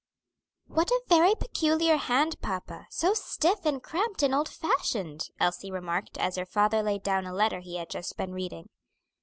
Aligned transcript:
"What 0.65 0.89
a 0.89 0.99
very 1.09 1.35
peculiar 1.35 1.97
hand, 1.97 2.41
papa; 2.41 2.87
so 2.89 3.13
stiff 3.13 3.65
and 3.67 3.83
cramped 3.83 4.23
and 4.23 4.33
old 4.33 4.49
fashioned," 4.49 5.25
Elsie 5.39 5.69
remarked, 5.69 6.17
as 6.17 6.37
her 6.37 6.45
father 6.47 6.81
laid 6.81 7.03
down 7.03 7.27
a 7.27 7.33
letter 7.35 7.59
he 7.59 7.75
had 7.77 7.91
just 7.91 8.17
been 8.17 8.33
reading. 8.33 8.65